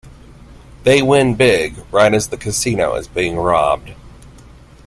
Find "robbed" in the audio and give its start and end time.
3.37-3.93